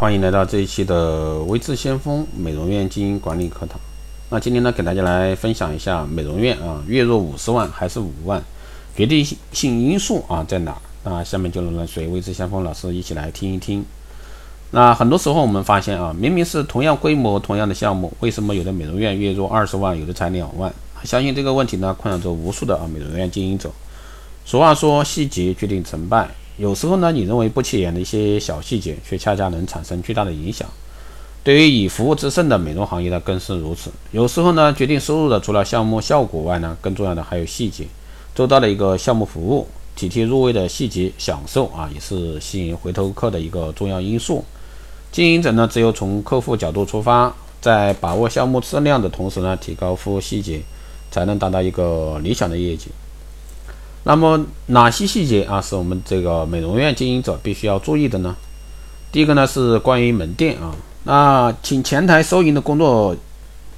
[0.00, 3.78] 欢迎来到这一期的微智先锋美容院经营管理课堂。
[4.30, 8.42] 那今天呢，给大家来分享一下美容院啊，月入五十万还是五万，
[8.96, 10.74] 决定性因素啊在哪？
[11.04, 13.84] 那下面就让随微智先锋老师一起来听一听。
[14.70, 20.72] 那很多时候我们发现啊，明明是同样规模、同样的项目，为什么有的美容院月入二十万，有的才两万？
[21.04, 23.70] 相信这个问题呢，困扰着无数的啊美容院经营者。
[24.46, 26.26] 俗话说，细节决定成败。
[26.60, 30.68] 有时候呢，你认为不起眼的一些小细节，却恰恰能产生巨大的影响。
[31.42, 33.90] 对于以服务制胜的美容行业呢，更是如此。
[34.12, 37.86] 有时候呢，决定收入的除了项目效果外呢，更重要的还有细节。
[38.34, 39.66] 周到的一个项目服务，
[39.96, 44.44] 体贴入微的细节享受啊，也是吸引回头客的一个重要因素。
[45.10, 50.60] 经营者呢，只有从客户角度出发，在把握项目质量的同时呢，提高服务细节，
[51.10, 52.88] 才能达到一个理想的业绩。
[54.02, 58.34] 那么哪些细节啊，是我们这个美容院经营者必须要注意的呢？
[59.12, 63.14] 第一个呢是关于门店啊，那请前台收银的工作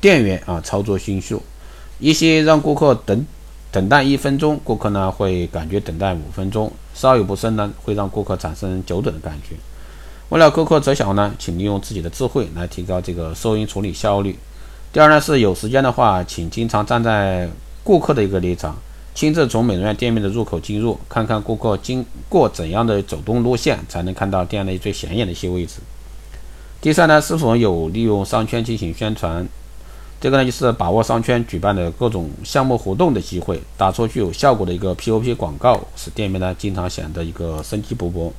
[0.00, 1.42] 店员啊操作迅速，
[1.98, 3.26] 一些让顾客等
[3.72, 9.56] 等待一分钟，顾客呢会感觉等待五分钟，稍有不慎呢会让顾客产生久等的感觉。
[10.28, 14.38] 为了顾客着想呢，请利用自己的智慧来提高这个收银处理效率。
[14.92, 17.48] 第二呢是有时间的话，请经常站在
[17.82, 18.76] 顾客的一个立场。
[19.12, 25.80] 亲自从美容院店面的入口进入，看看顾客经过怎样的走动路线，才能看到店内最显眼的一些位置。
[26.80, 29.46] 第三呢，是否有利用商圈进行宣传？
[30.20, 38.30] 这个呢，就是把握商圈举办的各种项目活动的机会，打出具有效果的一个 POP 广告，使店面呢经常显得一个生机勃勃。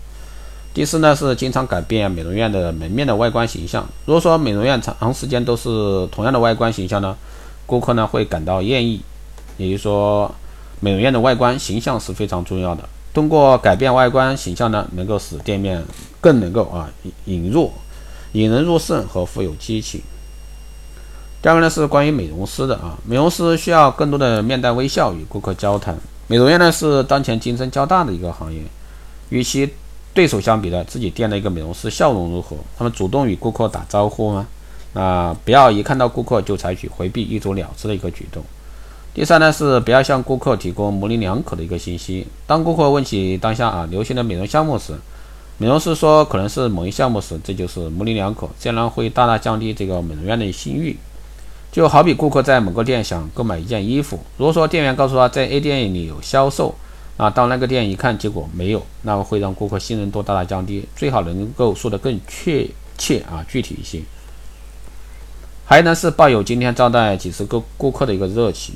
[0.74, 3.88] 第四呢，是经常改变美容院的门面的外观形象。
[4.06, 7.16] 如果说美容院长时间都是同样的外观形象呢，
[7.66, 9.02] 顾客呢会感到厌意，
[9.58, 10.34] 也就是说。
[10.82, 12.84] 美容院的外观形象是非常重要的。
[13.14, 15.84] 通过改变外观形象呢，能够使店面
[16.20, 16.90] 更能够啊
[17.26, 17.72] 引入
[18.34, 20.02] 引人入胜和富有激情。
[21.42, 25.96] 第二个呢是关于美容师的啊，美容师需要更多的面带微笑与顾客交谈。
[26.28, 28.62] 美容院呢是当前竞争较大的一个行业，
[29.30, 29.70] 与其
[30.14, 32.56] 对手相比呢，自己店的一个美容师笑容如何？
[32.78, 34.48] 他们主动与顾客打招呼吗？
[34.94, 38.42] 啊，不要一看到顾客就采取回避、一走了之的一个举动。
[39.14, 42.26] 第三呢是不要向顾客提供模棱两可的一个信息。
[42.48, 44.94] 当顾客问起当下啊流行的美容项目时，
[45.58, 50.98] 美容师说可能是某一项目时，这就是模棱两可，这样会大大降低这个美容院的信誉。
[51.74, 56.74] 就好比顾客在某个店想购买一件衣服，如果说店员告诉他在 A 店里有销售，
[57.18, 60.86] 啊到那个店一看结果没有，那么会让顾客信任度大大降低。
[60.96, 62.66] 最好能够说得更确
[62.98, 64.02] 切啊具体一些。
[65.66, 68.74] 还有呢是抱有今天招待几十个顾客的一个热情。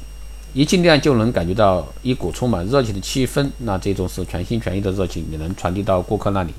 [0.55, 6.53] 一进店就能感觉到一股充满热情的气氛，那这种是全心全意的热情，也能传递到顾客那里。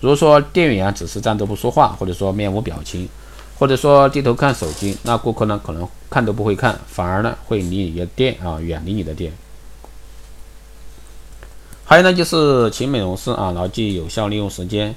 [0.00, 3.08] 如果说店员只是站着不说话，或者说面无表情，
[3.56, 9.32] 或者说低头看手机，那顾客呢可能看都不会看，反而呢会离你的店啊远离你的店。
[11.84, 14.92] 还有呢就是请美容师啊牢记有效利用时间。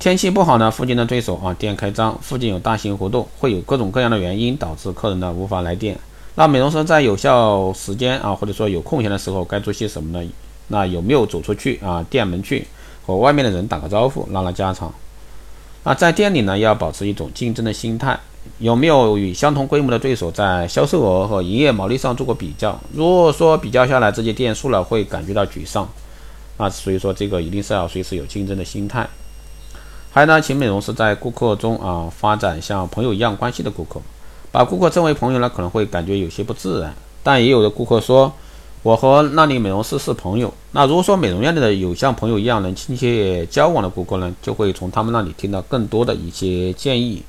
[0.00, 5.96] 天气不好呢，附近的对手啊店开张，附近有大型活动，会有各种各样的原因导致客人呢无法来店。
[6.38, 10.30] 那美容师在有效时间啊，或者说有空闲的时候，该做些什么呢？
[10.68, 12.64] 那有没有走出去啊，店门去
[13.04, 14.94] 和外面的人打个招呼，拉拉家常？
[15.82, 18.16] 那在店里呢，要保持一种竞争的心态。
[18.60, 22.78] 有没有与相同规模的对手在销售额和营业毛利上做过比较？
[22.94, 25.88] 如果说比较下来，这些店输了，会感觉到沮丧。
[26.56, 29.04] 啊，所以说这个一定是要随时有竞争的心态。
[30.12, 34.00] 还有呢，请美容师在顾客中啊，发展像朋友一样关系的顾客。
[34.50, 36.94] 把顾客称为朋友呢，可能会感觉有些不自然。
[37.22, 38.32] 但也有的顾客说，
[38.82, 40.52] 我和那里美容师是朋友。
[40.72, 47.22] 那如果说美容院里的有像朋友一样能亲切交往的顾客呢，就会从他们那里听到更多的一些建议。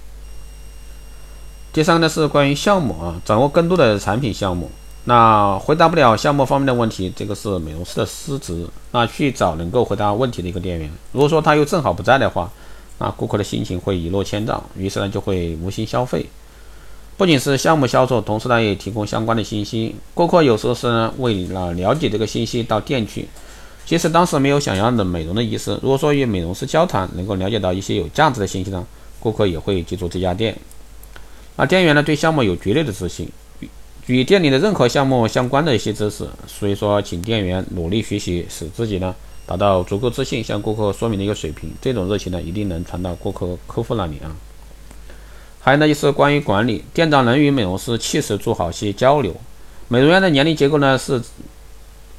[1.73, 4.69] 第三个呢是关于项目啊，掌握更多的产品项目。
[5.05, 8.65] 那回答不了项目方面的问题，这个是美容师的失职。
[8.91, 10.91] 那去找能够回答问题的一个店员。
[11.11, 12.49] 如果说他又正好不在的话，
[12.99, 16.25] 那顾客的心情会一落千丈，于是呢就会无心消费。
[17.19, 19.93] 不仅是项目销售，同时呢也提供相关的信息。
[20.13, 20.87] 顾客有时候是
[21.17, 23.27] 为了了解这个信息到店去，
[23.85, 25.77] 即使当时没有想要的美容的意思。
[25.83, 28.87] 如果说与美容师交谈，能够了解到一些有价值的信息呢，
[29.19, 30.55] 顾客也会记住这家店。
[31.57, 33.27] 那店员呢对项目有绝对的自信，
[34.05, 39.13] 与店里的任何项目相关的一些知识，所以说请店员努力学习，使自己呢
[39.45, 41.69] 达到足够自信向顾客说明的一个水平。
[41.81, 44.31] 这种热情呢一定能传到顾客客户那里啊。
[45.61, 49.35] 还有呢，就是关于管理，店长能与美容师切实做好些交流。
[49.87, 51.21] 美容院的年龄结构呢是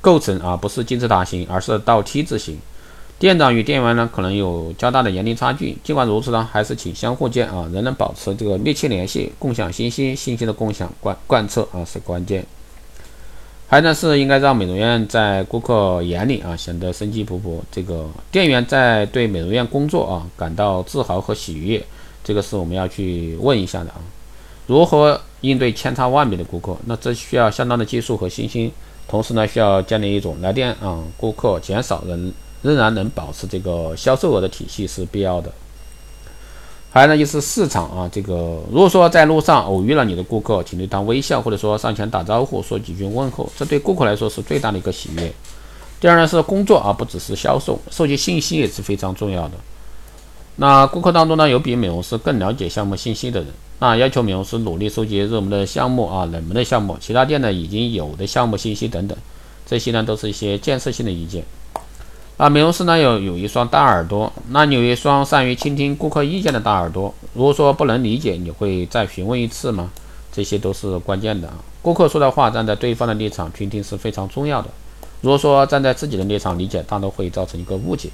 [0.01, 2.59] 构成啊，不是金字塔形，而是倒梯字形。
[3.19, 12.45] 店长与店员呢可能有较大的年龄差距，尽管如此呢，还是请相互间啊仍能保持这个密切联系，共享信息，信息的共享贯贯彻啊是关键。
[13.69, 21.81] 还有呢是应该让美容院在顾客眼里啊显得生机勃勃，这个店员在对美容院工作啊感到自豪和喜悦，
[22.23, 24.01] 这个是我们要去问一下的啊。
[24.67, 26.77] 如何应对千差万别的顾客？
[26.87, 28.71] 那这需要相当的技术和信心，
[29.09, 32.33] 同时呢需要建立一种来电啊顾客减少仍
[32.63, 35.51] 仍然能保持这个销售额的体系是必要的。
[36.93, 45.33] 还有呢，就是市场啊，这个如果说在路上偶遇了你的顾客，请对他微笑，或者说上前打招呼，说几句问候，这对顾客来说是最大的一个喜悦。
[46.01, 49.53] 第二呢是工作啊，不只是销售，收集信息也是非常重要的。
[50.57, 53.49] 那顾客当中呢，有比美容师更了解项目信息的人，
[53.79, 59.17] 那要求美容师努力收集热门的项目啊、冷门的项目、其他店呢已经有的项目信息等等，
[59.65, 61.43] 这些呢都是一些建设性的意见。
[62.37, 67.15] 啊，美容师呢有有一双大耳朵，那你有一双善于倾听顾客意见的大耳朵。
[67.35, 69.91] 如果说不能理解，你会再询问一次吗？
[70.33, 71.55] 这些都是关键的啊。
[71.83, 74.69] 顾客说的话，站在对方的立场倾听是非常重要的。
[75.23, 78.11] 如果说站在自己的立场理解，大都会造成一个误解。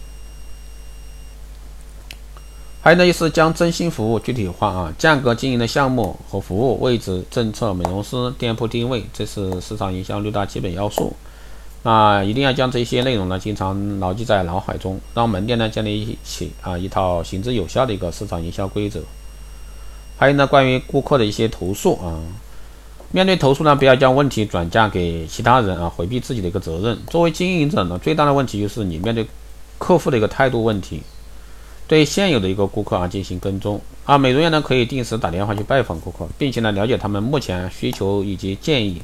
[2.86, 11.12] 还有呢，就是将真心服务具体化啊，价格、经营的项目和服务、位置、政策、美容师、店铺定位，这是市场营销六大基本要素。
[11.82, 19.00] 那一定要将这些内容呢，经常牢记在脑海中，让门店呢建立一起啊一套行之有效的一个市场营销规则。
[20.16, 22.22] 还有呢，关于顾客的一些投诉啊，
[23.10, 26.96] 面对投诉呢，不要将问题转嫁给其他人啊，回避自己的一个责任。
[27.10, 29.26] 作为经营者呢，最大的问题就是你面对
[29.76, 31.02] 客户的一个态度问题，
[31.88, 34.18] 对现有的一个顾客啊进行跟踪啊。
[34.18, 39.00] 美容院呢可以定时打电话去拜访顾客，并且呢了解他们目前需求以及建议。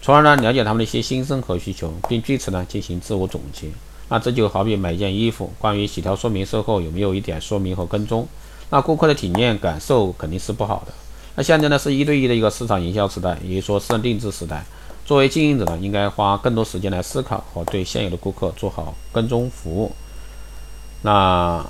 [0.00, 3.66] 从而呢，了解他们的一些心声和需求，并据此呢进行自我总结。
[4.08, 8.26] 那这就好比买一件衣服，关于洗条说明售后有没有一点说明和跟踪？
[8.70, 10.92] 那顾客的体验感受肯定是不好的。
[11.34, 14.64] 那现在呢是一对一的一个市场营销时代，也就说私人定制时代。
[15.04, 19.90] 作为经营者呢，应该花更多时间来思考和对现有的顾客做好跟踪服务。
[21.02, 21.64] 那。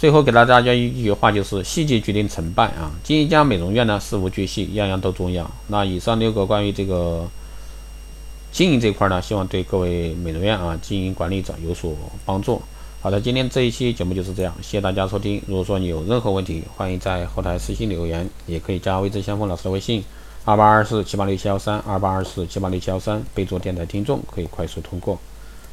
[0.00, 2.90] 最后给大家一句话，就是细节决定成败啊！
[3.04, 5.48] 经营一家美容院呢，事无巨细，样样都重要。
[5.66, 7.28] 那以上六个关于这个
[8.50, 11.94] 经营这块呢，希望对各位美容院啊经营管理者有所
[12.24, 12.62] 帮助。
[13.02, 15.38] 好的，今天这一期节目就是这样，谢谢大家收听。
[15.46, 20.02] 如果说你有任何问题，欢迎在后台私信留言，也可以加未知相锋老师的微信：
[20.46, 25.18] 二八二四七八六七幺三，二八二四七八六七幺三，备注电台听众，可以快速通过。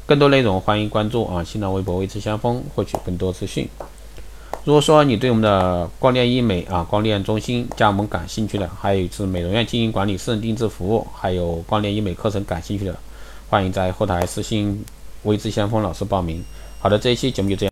[0.04, 3.66] 更多内容欢迎关注啊新浪微博未知相锋，获取更多资讯。
[4.68, 12.94] 如果说你对我们的光电医美啊光电中心加盟感兴趣的，还有是美容院经营管理、私人定制服务，还有光电医美课程感兴趣的，
[13.48, 14.84] 欢迎在后台私信
[15.22, 16.44] 微知先锋老师报名。
[16.80, 17.66] 好的，这一期节目就这样。